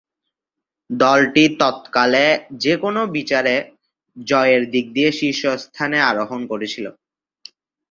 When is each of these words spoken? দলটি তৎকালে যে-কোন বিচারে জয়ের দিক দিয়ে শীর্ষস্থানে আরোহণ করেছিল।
দলটি 0.89 1.43
তৎকালে 1.61 2.25
যে-কোন 2.57 2.95
বিচারে 3.15 3.55
জয়ের 4.17 4.63
দিক 4.73 4.85
দিয়ে 4.95 5.09
শীর্ষস্থানে 5.19 5.97
আরোহণ 6.09 6.41
করেছিল। 6.51 6.85